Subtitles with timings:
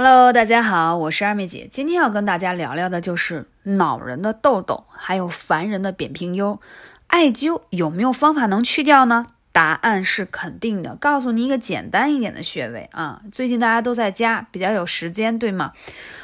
[0.00, 1.66] Hello，大家好，我是二妹姐。
[1.68, 6.60] 今天要跟大家聊聊的就是恼人的痘痘，还有烦人的扁平疣。
[7.08, 9.26] 艾灸有没有方法能去掉呢？
[9.50, 10.94] 答案是肯定的。
[10.94, 15.72] 告诉你一个简单一点的穴位啊，最近大家都在家，比较有时间，对吗？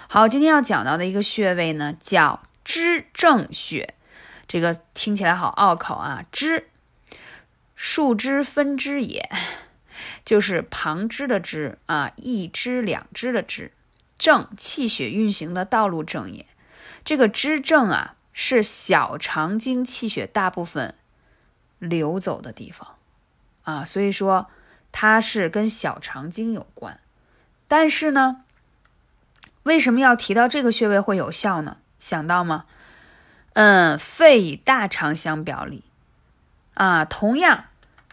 [0.06, 3.94] 好，今天要讲到的一个穴位呢，叫支正穴。
[4.46, 6.68] 这个听起来好拗口啊，支，
[7.74, 9.28] 树枝分支也。
[10.24, 13.72] 就是旁支的支啊，一支两支的支，
[14.18, 16.46] 正气血运行的道路正也。
[17.04, 20.94] 这个支正啊，是小肠经气血大部分
[21.78, 22.96] 流走的地方
[23.62, 24.48] 啊，所以说
[24.90, 26.98] 它是跟小肠经有关。
[27.68, 28.44] 但是呢，
[29.64, 31.76] 为什么要提到这个穴位会有效呢？
[31.98, 32.64] 想到吗？
[33.54, 35.84] 嗯，肺与大肠相表里
[36.74, 37.66] 啊，同样，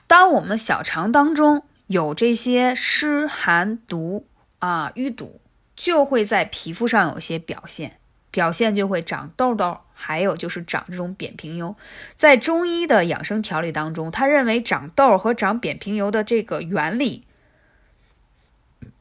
[0.07, 1.65] 当我们的小肠当中。
[1.91, 4.25] 有这些湿寒毒
[4.59, 5.41] 啊淤堵，
[5.75, 7.97] 就会在皮肤上有些表现，
[8.31, 11.75] 表现就会长痘痘，还有就是长这种扁平疣。
[12.15, 17.25] 在中医的养生调理当中，他认为长痘和长扁平疣的这个原理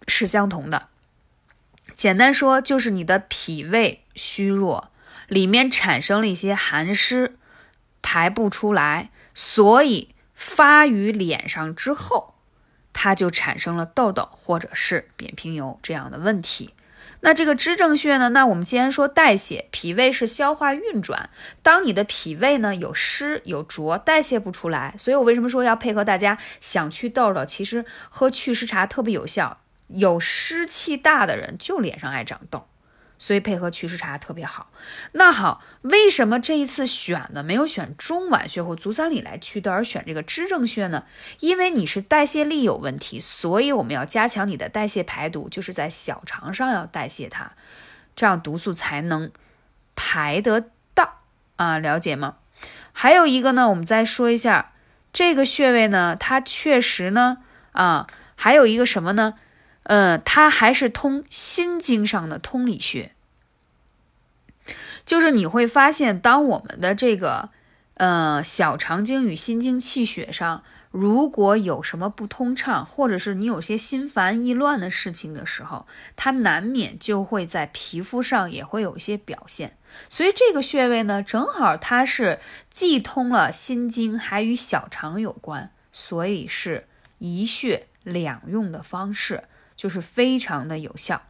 [0.09, 0.89] 是相同的。
[1.95, 4.91] 简单说，就是你的脾胃虚弱，
[5.29, 7.37] 里面产生了一些寒湿，
[8.03, 12.30] 排不出来，所以发于脸上之后。
[13.03, 16.75] 它就产生了痘痘或者是扁平疣这样的问题。
[17.21, 18.29] 那这个支正穴呢？
[18.29, 21.31] 那我们既然说代谢，脾胃是消化运转，
[21.63, 27.47] 当你的脾胃呢有湿有浊，代谢不出来，所以我为什么说要配合大家想去痘痘？
[27.47, 29.61] 其实喝祛湿茶特别有效。
[29.89, 32.67] 有湿气大的人就脸上爱长痘。
[33.21, 34.71] 所以配合祛湿茶特别好。
[35.13, 41.05] 那好，为什么这一次选的没有选中脘穴或足三里来祛痘，而选这个支正穴呢？
[41.41, 47.53] 因为你是代谢力有问题，所以我们要加强你的代谢排毒，就是在小肠上要代谢它，
[48.17, 49.31] 这样毒素才能
[49.95, 51.21] 排得到
[51.57, 52.39] 啊，了解吗？
[52.93, 54.73] 还有一个呢，我们再说一下
[55.13, 57.37] 这个穴位呢，它确实呢
[57.73, 59.35] 啊，还有一个什么呢？
[59.85, 63.13] 嗯，它还是通心经上的通理穴，
[65.11, 67.49] 就是你会发现，当我们的这个
[67.95, 70.63] 呃小肠经与心经气血上，
[70.93, 79.77] 如果有什么不通畅，或者是你有些心烦意乱的事情的时候，它难免就会在皮肤上也会有一些表现。
[80.09, 82.39] 所以这个穴位呢，正好它是
[82.71, 86.87] 既通了心经，还与小肠有关，所以是
[87.19, 89.43] 一穴两用的方式。
[89.75, 91.23] 就是非常的有效。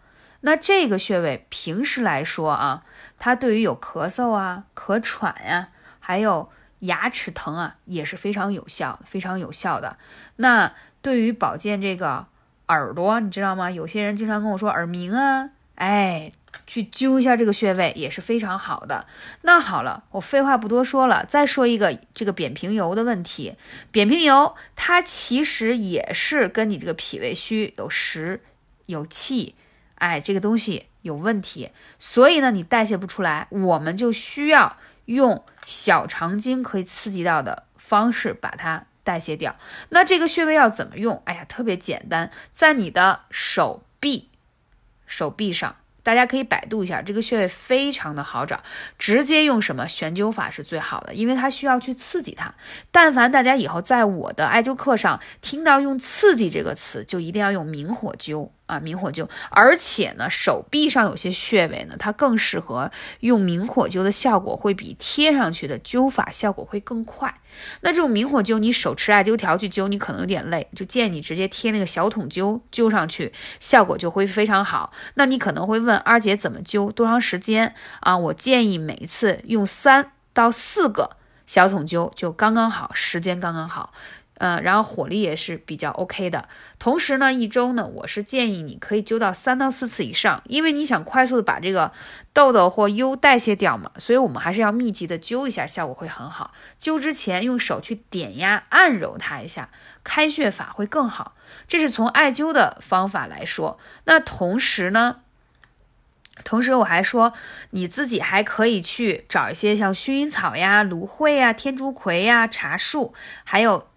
[0.42, 2.84] 那这个穴位平时来说啊，
[3.18, 5.68] 它对于有咳嗽啊、咳喘呀，
[5.98, 9.98] 还有牙齿疼啊，也是非常有效、非常有效的。
[10.36, 12.26] 那对于保健这个
[12.68, 13.70] 耳朵，你知道吗？
[13.70, 16.32] 有些人经常跟我说耳鸣啊，哎，
[16.66, 19.06] 去灸一下这个穴位也是非常好的。
[19.42, 23.56] 那好了，我废话不多说了，再说一个这个扁平疣的问题。
[23.90, 28.40] 扁平疣它其实也是跟你这个脾胃虚有实。
[28.86, 29.54] 有气，
[30.00, 39.56] 哎，这个东西有问题，所以呢，你代谢不出来，我们就需要用小肠经可以刺激到的方式把它代谢掉。
[39.91, 41.22] 那这个穴位要怎么用？
[41.27, 44.28] 哎呀，特别简单，在你的手臂，
[45.06, 45.77] 手臂上。
[46.03, 48.62] 大家可以百度一下这个穴位，非常的好找，
[48.99, 52.55] 直接用什么悬灸法是最好的，因为它需要去刺激它。
[52.91, 59.28] 但凡大家以后在我的艾灸课上听到用“刺激”这个词，就一定要用明火灸啊，明火灸。
[59.50, 67.34] 而且呢，手臂上有些穴位呢，它更适合用明火灸的效果会比贴上去的灸法效果会更快。
[67.81, 74.92] 那这种明火灸，你手持艾灸条去灸，你可能有点累，就建议你直接贴那个小筒灸，灸上去效果就会非常好。
[75.14, 78.16] 那你可能会问二姐怎么灸，多长时间啊？
[78.16, 81.16] 我建议每一次用三到四个
[81.47, 83.92] 小筒灸就刚刚好，时间刚刚好。
[84.42, 86.48] 嗯，然后火力也是比较 OK 的。
[86.78, 91.92] 同时呢，一周呢，我是建议你可以灸到三到四次以上，因为你想快速的把这个
[92.32, 96.54] 痘痘或疣代谢掉嘛，所以我们还是要密集的灸一下，效果会很好。
[96.81, 99.69] 灸之前用手去点压按揉它一下，
[100.02, 101.34] 开穴法会更好。
[101.69, 103.78] 这是从艾灸的方法来说。
[104.04, 105.16] 那同时呢，
[106.44, 107.34] 同时我还说
[107.72, 113.12] 你自己还可以去找一些像薰衣草呀、芦荟呀、天竺葵呀、茶树，
[113.44, 113.89] 还有。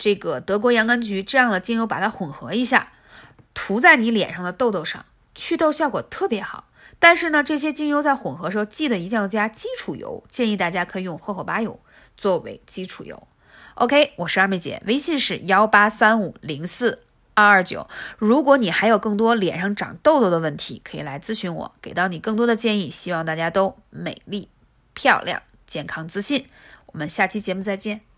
[0.00, 2.90] 这个德国洋甘菊这样的精油，把它混合一下，
[3.52, 5.04] 涂在你脸上的痘痘上，
[5.34, 6.64] 祛痘效果特别好。
[6.98, 11.78] 但是呢，这些精油在混合时候，记得一定要加基础油，建议大家可以用荷荷巴油
[12.16, 13.28] 作为基础油。
[13.74, 17.04] OK，我是二妹姐，微信是幺八三五零四。
[17.34, 17.88] 二二九。
[18.18, 22.90] 如果你还有更多脸上长痘痘的问题，可以来咨询我，给到你更多的建议。
[22.90, 24.48] 希望大家都美丽、
[24.94, 26.46] 漂亮、健康、自信。
[26.86, 28.09] 我们下期节目再见。